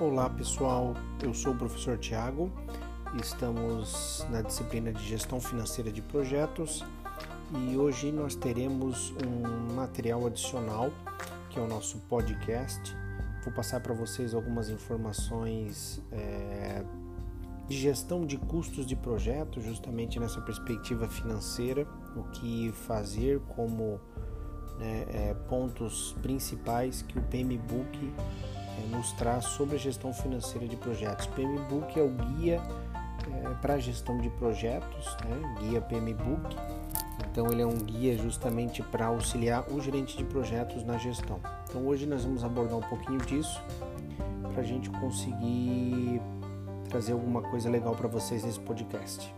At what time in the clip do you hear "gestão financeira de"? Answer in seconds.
5.06-6.00, 29.78-30.76